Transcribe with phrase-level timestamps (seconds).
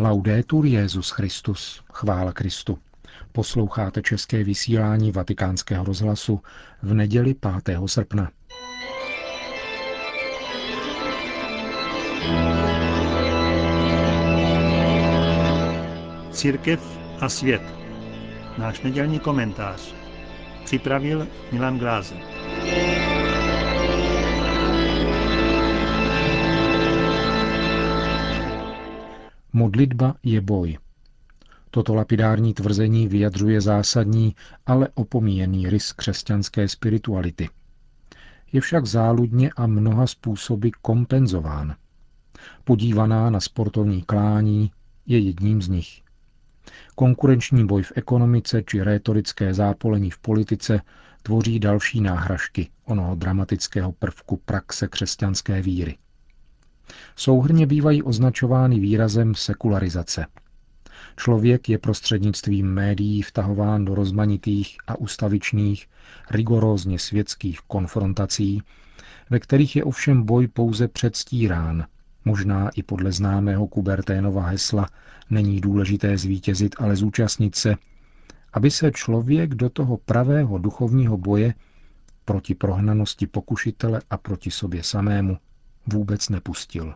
[0.00, 2.78] Laudetur Jezus Christus, chvála Kristu.
[3.32, 6.40] Posloucháte české vysílání Vatikánského rozhlasu
[6.82, 7.34] v neděli
[7.64, 7.78] 5.
[7.86, 8.30] srpna.
[16.32, 17.62] Církev a svět.
[18.58, 19.94] Náš nedělní komentář.
[20.64, 22.39] Připravil Milan Glázer.
[29.52, 30.78] Modlitba je boj.
[31.70, 34.34] Toto lapidární tvrzení vyjadřuje zásadní,
[34.66, 37.48] ale opomíjený rys křesťanské spirituality.
[38.52, 41.76] Je však záludně a mnoha způsoby kompenzován.
[42.64, 44.72] Podívaná na sportovní klání
[45.06, 46.02] je jedním z nich.
[46.94, 50.80] Konkurenční boj v ekonomice či rétorické zápolení v politice
[51.22, 55.98] tvoří další náhražky onoho dramatického prvku praxe křesťanské víry.
[57.16, 60.26] Souhrně bývají označovány výrazem sekularizace.
[61.16, 65.86] Člověk je prostřednictvím médií vtahován do rozmanitých a ustavičných,
[66.30, 68.62] rigorózně světských konfrontací,
[69.30, 71.86] ve kterých je ovšem boj pouze předstírán,
[72.24, 74.88] možná i podle známého Kuberténova hesla
[75.30, 77.76] není důležité zvítězit, ale zúčastnit se,
[78.52, 81.54] aby se člověk do toho pravého duchovního boje
[82.24, 85.38] proti prohnanosti pokušitele a proti sobě samému
[85.86, 86.94] vůbec nepustil.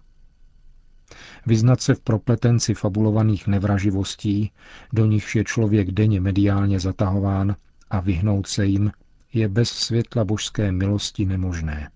[1.46, 4.52] Vyznat se v propletenci fabulovaných nevraživostí,
[4.92, 7.56] do nichž je člověk denně mediálně zatahován
[7.90, 8.92] a vyhnout se jim,
[9.32, 11.90] je bez světla božské milosti nemožné.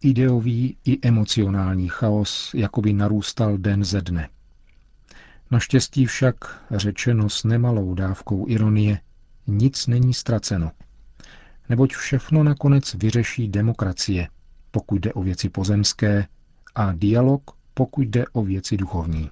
[0.00, 4.28] Ideový i emocionální chaos jakoby narůstal den ze dne.
[5.50, 6.34] Naštěstí však,
[6.70, 9.00] řečeno s nemalou dávkou ironie,
[9.46, 10.72] nic není ztraceno.
[11.68, 14.28] Neboť všechno nakonec vyřeší demokracie,
[14.76, 16.26] pokud jde o věci pozemské,
[16.74, 19.30] a dialog, pokud jde o věci duchovní.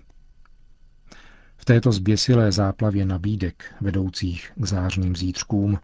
[1.56, 5.78] V této zběsilé záplavě nabídek, vedoucích k zářným zítřkům,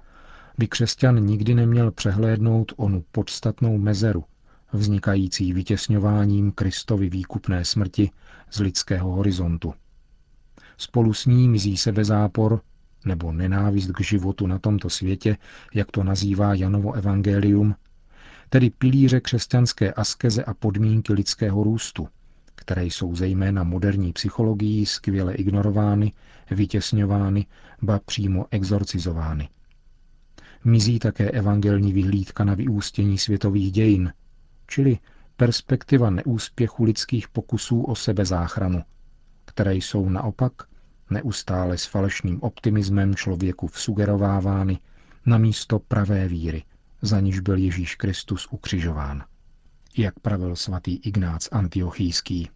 [0.58, 4.24] by křesťan nikdy neměl přehlédnout onu podstatnou mezeru,
[4.72, 8.10] vznikající vytěsňováním Kristovy výkupné smrti
[8.50, 9.74] z lidského horizontu.
[10.76, 12.60] Spolu s ní mizí sebezápor
[13.04, 15.36] nebo nenávist k životu na tomto světě,
[15.74, 17.74] jak to nazývá Janovo evangelium,
[18.50, 22.08] tedy pilíře křesťanské askeze a podmínky lidského růstu,
[22.54, 26.12] které jsou zejména moderní psychologií skvěle ignorovány,
[26.50, 27.46] vytěsňovány,
[27.82, 29.48] ba přímo exorcizovány.
[30.64, 34.12] Mizí také evangelní vyhlídka na vyústění světových dějin,
[34.66, 34.98] čili
[35.36, 38.82] perspektiva neúspěchu lidských pokusů o sebezáchranu,
[39.44, 40.52] které jsou naopak
[41.10, 44.78] neustále s falešným optimismem člověku vsugerovávány
[45.26, 46.62] na místo pravé víry,
[47.02, 49.24] za níž byl Ježíš Kristus ukřižován.
[49.96, 52.50] Jak pravil svatý Ignác Antiochijský.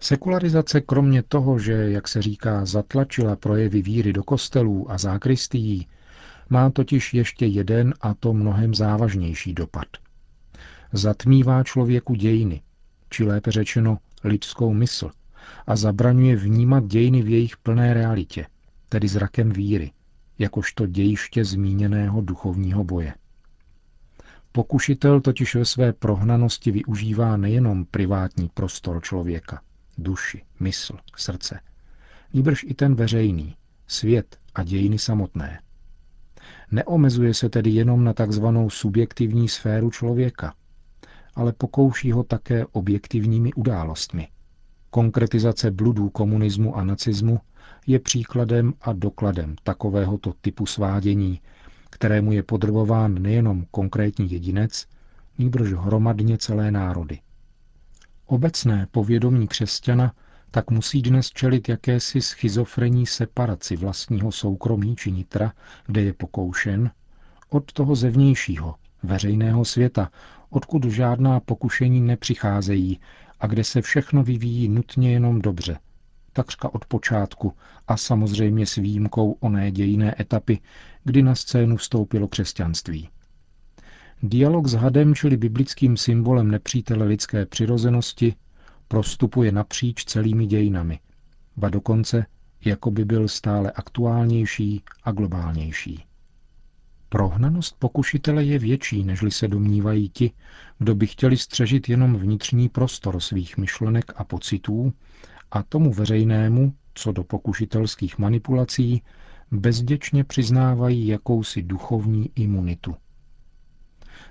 [0.00, 5.86] Sekularizace kromě toho, že, jak se říká, zatlačila projevy víry do kostelů a zákristií,
[6.50, 9.86] má totiž ještě jeden a to mnohem závažnější dopad.
[10.92, 12.62] Zatmívá člověku dějiny,
[13.10, 15.10] či lépe řečeno lidskou mysl,
[15.66, 18.46] a zabraňuje vnímat dějiny v jejich plné realitě,
[18.88, 19.92] tedy zrakem víry,
[20.38, 23.14] jakožto dějiště zmíněného duchovního boje.
[24.52, 29.62] Pokušitel totiž ve své prohnanosti využívá nejenom privátní prostor člověka,
[29.98, 31.60] duši, mysl, srdce,
[32.34, 33.56] nýbrž i ten veřejný,
[33.86, 35.60] svět a dějiny samotné.
[36.70, 40.54] Neomezuje se tedy jenom na takzvanou subjektivní sféru člověka,
[41.34, 44.28] ale pokouší ho také objektivními událostmi.
[44.90, 47.40] Konkretizace bludů komunismu a nacismu
[47.86, 51.40] je příkladem a dokladem takovéhoto typu svádění,
[51.90, 54.86] kterému je podrobován nejenom konkrétní jedinec,
[55.38, 57.20] nýbrž hromadně celé národy.
[58.26, 60.12] Obecné povědomí křesťana
[60.50, 65.52] tak musí dnes čelit jakési schizofrení separaci vlastního soukromí či nitra,
[65.86, 66.90] kde je pokoušen,
[67.48, 70.10] od toho zevnějšího, veřejného světa,
[70.50, 73.00] odkud žádná pokušení nepřicházejí
[73.40, 75.78] a kde se všechno vyvíjí nutně jenom dobře,
[76.32, 77.52] takřka od počátku
[77.88, 80.60] a samozřejmě s výjimkou oné dějiné etapy,
[81.04, 83.08] kdy na scénu vstoupilo křesťanství.
[84.22, 88.34] Dialog s hadem, čili biblickým symbolem nepřítele lidské přirozenosti,
[88.88, 91.00] prostupuje napříč celými dějinami,
[91.56, 92.26] ba dokonce,
[92.64, 96.04] jako by byl stále aktuálnější a globálnější.
[97.08, 100.32] Prohnanost pokušitele je větší, nežli se domnívají ti,
[100.78, 104.92] kdo by chtěli střežit jenom vnitřní prostor svých myšlenek a pocitů
[105.50, 109.02] a tomu veřejnému, co do pokušitelských manipulací,
[109.50, 112.94] bezděčně přiznávají jakousi duchovní imunitu.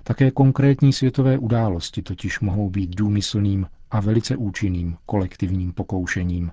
[0.04, 6.50] Také konkrétní světové události totiž mohou být důmyslným a velice účinným kolektivním pokoušením.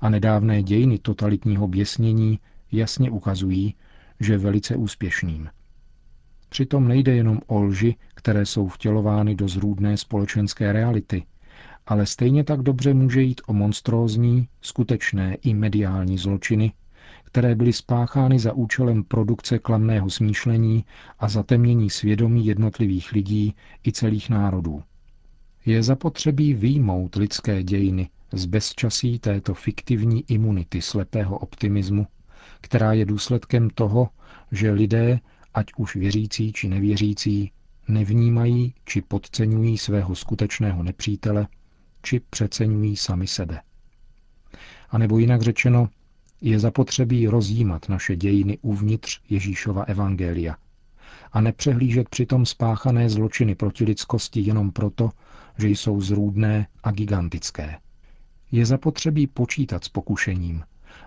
[0.00, 2.40] A nedávné dějiny totalitního běsnění
[2.72, 3.74] jasně ukazují,
[4.20, 5.48] že velice úspěšným.
[6.48, 11.24] Přitom nejde jenom o lži, které jsou vtělovány do zrůdné společenské reality,
[11.86, 16.72] ale stejně tak dobře může jít o monstrózní, skutečné i mediální zločiny,
[17.24, 20.84] které byly spáchány za účelem produkce klamného smýšlení
[21.18, 23.54] a zatemnění svědomí jednotlivých lidí
[23.86, 24.82] i celých národů.
[25.66, 32.06] Je zapotřebí výjmout lidské dějiny z bezčasí této fiktivní imunity slepého optimismu,
[32.60, 34.08] která je důsledkem toho,
[34.52, 35.20] že lidé,
[35.54, 37.52] ať už věřící či nevěřící,
[37.88, 41.46] nevnímají či podceňují svého skutečného nepřítele,
[42.06, 43.60] či přeceňují sami sebe.
[44.90, 45.88] A nebo jinak řečeno,
[46.40, 50.56] je zapotřebí rozjímat naše dějiny uvnitř Ježíšova evangelia
[51.32, 55.10] a nepřehlížet přitom spáchané zločiny proti lidskosti jenom proto,
[55.58, 57.78] že jsou zrůdné a gigantické.
[58.52, 60.62] Je zapotřebí počítat s pokušením,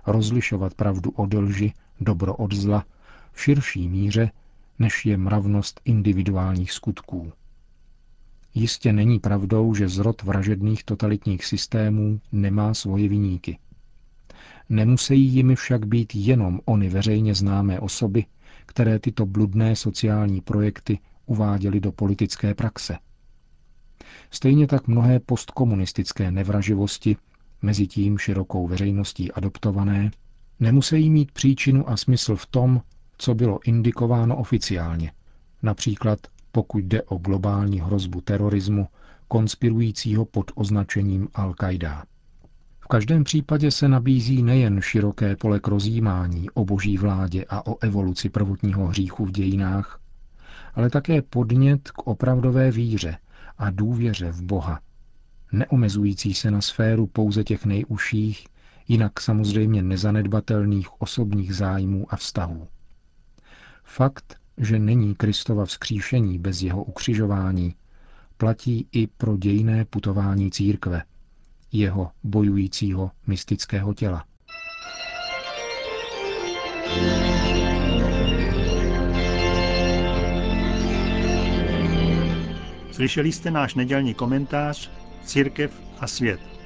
[0.07, 2.85] rozlišovat pravdu od lži, dobro od zla,
[3.31, 4.31] v širší míře,
[4.79, 7.31] než je mravnost individuálních skutků.
[8.59, 13.57] Jistě není pravdou, že zrod vražedných totalitních systémů nemá svoje viníky.
[14.69, 18.25] Nemusí jimi však být jenom ony veřejně známé osoby,
[18.65, 22.97] které tyto bludné sociální projekty uváděly do politické praxe.
[24.31, 27.15] Stejně tak mnohé postkomunistické nevraživosti,
[27.61, 30.11] mezi tím širokou veřejností adoptované,
[30.59, 32.81] nemusí mít příčinu a smysl v tom,
[33.17, 35.11] co bylo indikováno oficiálně,
[35.63, 36.19] například
[36.59, 38.87] pokud jde o globální hrozbu terorismu,
[39.27, 42.03] konspirujícího pod označením Al-Qaida.
[42.79, 47.77] V každém případě se nabízí nejen široké pole k rozjímání o boží vládě a o
[47.81, 49.99] evoluci prvotního hříchu v dějinách,
[50.73, 53.17] ale také podnět k opravdové víře
[53.57, 54.79] a důvěře v Boha,
[55.51, 58.47] neomezující se na sféru pouze těch nejužších,
[58.87, 62.67] jinak samozřejmě nezanedbatelných osobních zájmů a vztahů.
[63.83, 67.75] Fakt, že není Kristova vzkříšení bez jeho ukřižování,
[68.37, 71.03] platí i pro dějné putování církve,
[71.71, 74.25] jeho bojujícího mystického těla.
[82.91, 84.91] Slyšeli jste náš nedělní komentář
[85.25, 86.58] Církev a svět.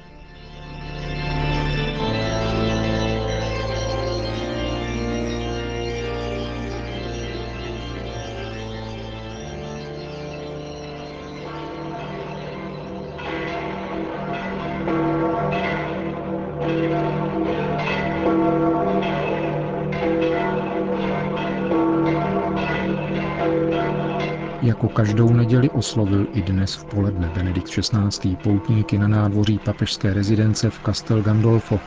[24.74, 28.36] Jako každou neděli oslovil i dnes v poledne Benedikt XVI.
[28.36, 31.80] poutníky na nádvoří papežské rezidence v Castel Gandolfo,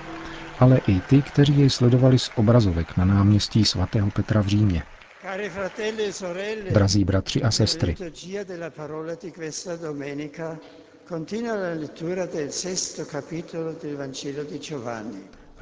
[0.59, 4.83] ale i ty, kteří jej sledovali z obrazovek na náměstí svatého Petra v Římě.
[5.23, 7.95] E Drazí bratři a sestry,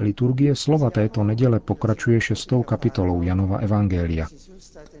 [0.00, 4.26] Liturgie slova této neděle pokračuje šestou kapitolou Janova Evangelia.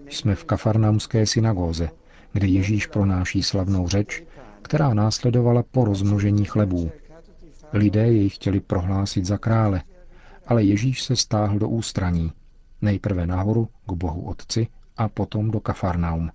[0.08, 1.90] Jsme v kafarnaumské synagóze,
[2.32, 4.24] kde Ježíš pronáší slavnou řeč,
[4.62, 6.90] která následovala po rozmnožení chlebů.
[7.72, 9.82] Lidé jej chtěli prohlásit za krále,
[10.46, 12.32] ale Ježíš se stáhl do ústraní,
[12.82, 16.30] nejprve nahoru k Bohu Otci a potom do Kafarnaum.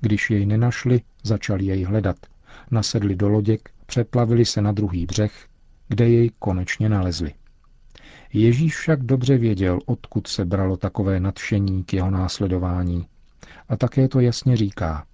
[0.00, 2.16] Když jej nenašli, začali jej hledat,
[2.70, 5.46] nasedli do loděk, přeplavili se na druhý břeh,
[5.88, 7.32] kde jej konečně nalezli.
[8.32, 13.06] Ježíš však dobře věděl, odkud se bralo takové nadšení k jeho následování
[13.68, 15.06] a také to jasně říká.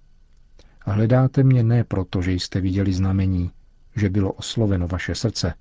[0.81, 3.51] Hledáte mě ne proto, že jste viděli znamení,
[3.95, 5.53] že bylo osloveno vaše srdce,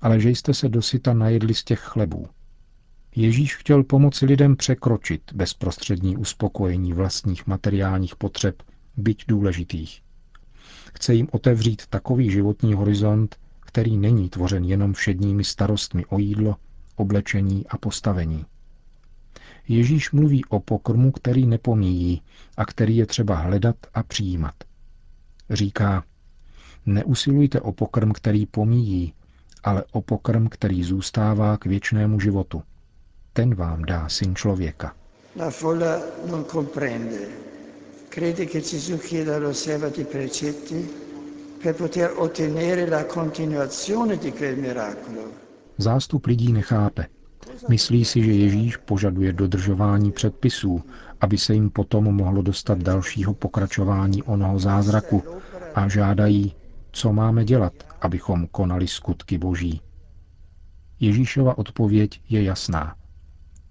[0.00, 2.28] ale že jste se dosyta najedli z těch chlebů.
[3.16, 8.62] Ježíš chtěl pomoci lidem překročit bezprostřední uspokojení vlastních materiálních potřeb,
[8.96, 10.02] byť důležitých.
[10.94, 16.56] Chce jim otevřít takový životní horizont, který není tvořen jenom všedními starostmi o jídlo,
[16.96, 18.44] oblečení a postavení.
[19.70, 22.22] Ježíš mluví o pokrmu, který nepomíjí
[22.56, 24.54] a který je třeba hledat a přijímat.
[25.50, 26.04] Říká,
[26.86, 29.12] neusilujte o pokrm, který pomíjí,
[29.64, 32.62] ale o pokrm, který zůstává k věčnému životu.
[33.32, 34.94] Ten vám dá syn člověka.
[35.36, 36.00] La folla
[36.30, 37.18] non comprende.
[38.08, 40.88] Crede che Gesù chieda all'osserva precetti
[41.62, 45.22] per poter ottenere la continuazione di quel miracolo.
[45.78, 47.19] Zástup lidí nechápe.
[47.68, 50.84] Myslí si, že Ježíš požaduje dodržování předpisů,
[51.20, 55.22] aby se jim potom mohlo dostat dalšího pokračování onoho zázraku
[55.74, 56.54] a žádají,
[56.92, 59.80] co máme dělat, abychom konali skutky Boží.
[61.00, 62.96] Ježíšova odpověď je jasná.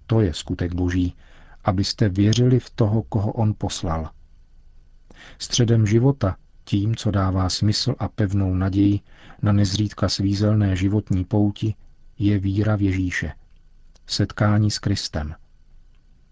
[0.06, 1.16] To je skutek boží,
[1.64, 4.10] abyste věřili v toho, koho on poslal.
[5.38, 9.00] Středem života, tím, co dává smysl a pevnou naději
[9.42, 11.74] na nezřídka svízelné životní pouti,
[12.18, 13.32] je víra v Ježíše.
[14.10, 15.34] Setkání s Kristem.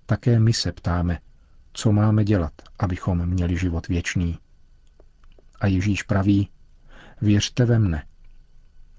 [0.06, 1.18] Také my se ptáme,
[1.72, 4.38] co máme dělat, abychom měli život věčný.
[5.60, 6.48] A Ježíš praví,
[7.20, 8.06] věřte ve mne.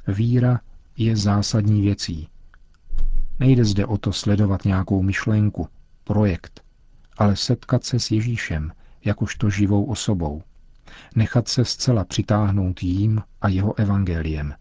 [0.07, 0.59] Víra
[0.97, 2.29] je zásadní věcí.
[3.39, 5.67] Nejde zde o to sledovat nějakou myšlenku,
[6.03, 6.63] projekt,
[7.17, 8.71] ale setkat se s Ježíšem
[9.05, 10.43] jakožto živou osobou.
[11.15, 14.53] Nechat se zcela přitáhnout jím a jeho evangeliem.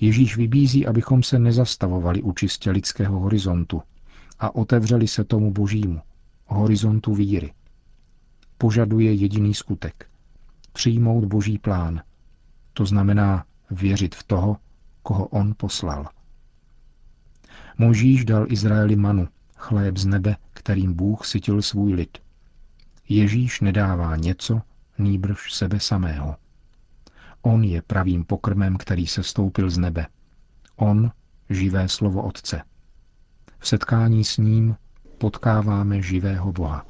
[0.00, 3.82] Ježíš vybízí, abychom se nezastavovali u čistě lidského horizontu
[4.38, 6.00] a otevřeli se tomu božímu,
[6.46, 7.52] horizontu víry.
[8.58, 10.06] Požaduje jediný skutek.
[10.72, 12.02] Přijmout boží plán.
[12.72, 14.56] To znamená věřit v toho,
[15.02, 16.08] koho on poslal.
[17.78, 22.18] Možíš dal Izraeli manu, chléb z nebe, kterým Bůh sytil svůj lid.
[23.08, 24.60] Ježíš nedává něco,
[24.98, 26.36] nýbrž sebe samého.
[27.42, 30.06] On je pravým pokrmem, který se stoupil z nebe.
[30.76, 31.10] On,
[31.50, 32.62] živé slovo Otce.
[33.58, 34.76] V setkání s ním
[35.18, 36.86] potkáváme živého Boha.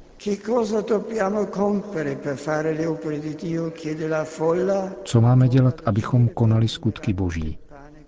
[5.03, 7.57] Co máme dělat, abychom konali skutky Boží?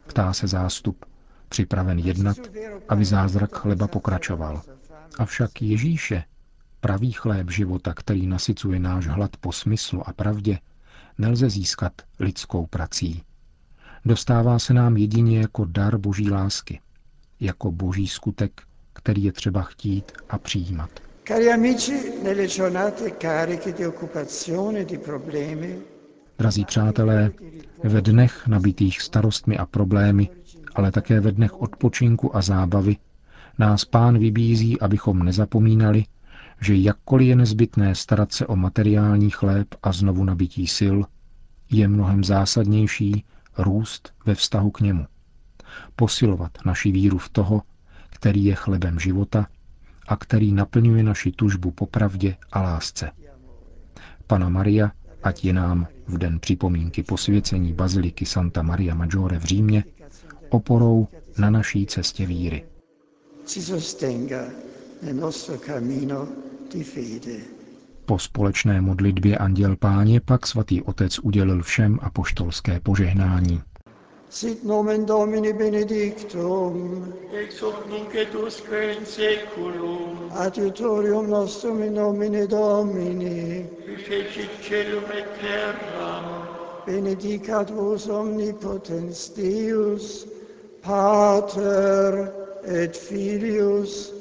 [0.07, 1.05] Ptá se zástup,
[1.49, 2.37] připraven jednat,
[2.89, 4.61] aby zázrak chleba pokračoval.
[5.19, 6.23] Avšak Ježíše,
[6.79, 10.59] pravý chléb života, který nasycuje náš hlad po smyslu a pravdě,
[11.17, 13.23] nelze získat lidskou prací.
[14.05, 16.79] Dostává se nám jedině jako dar boží lásky,
[17.39, 18.61] jako boží skutek,
[18.93, 20.89] který je třeba chtít a přijímat.
[21.27, 25.79] Cari amici, nelle giornate cariche di occupazione, di problemi,
[26.41, 27.31] Drazí přátelé,
[27.83, 30.29] ve dnech nabitých starostmi a problémy,
[30.75, 32.97] ale také ve dnech odpočinku a zábavy,
[33.57, 36.05] nás pán vybízí, abychom nezapomínali,
[36.61, 40.97] že jakkoliv je nezbytné starat se o materiální chléb a znovu nabití sil,
[41.71, 43.25] je mnohem zásadnější
[43.57, 45.05] růst ve vztahu k němu.
[45.95, 47.61] Posilovat naši víru v toho,
[48.09, 49.47] který je chlebem života
[50.07, 53.11] a který naplňuje naši tužbu po pravdě a lásce.
[54.27, 54.91] Pana Maria,
[55.23, 59.83] ať je nám v den připomínky posvěcení Baziliky Santa Maria Maggiore v Římě
[60.49, 62.65] oporou na naší cestě víry.
[68.05, 73.61] Po společné modlitbě Anděl Páně pak svatý otec udělil všem apoštolské požehnání.
[74.29, 77.13] Sit nomen Domini benedictum.
[77.33, 80.29] Ex hoc nunc et usque in seculum.
[80.31, 83.69] Adiutorium nostrum in nomine Domini.
[83.85, 86.47] Qui fecit celum et terram.
[86.85, 90.27] Benedicat vos omnipotens Deus,
[90.81, 92.31] Pater
[92.63, 94.20] et Filius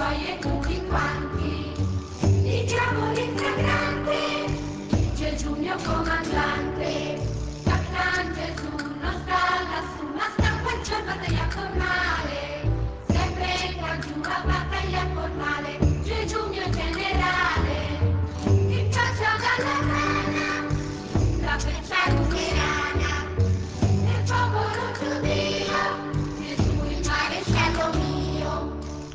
[0.00, 0.29] Soyez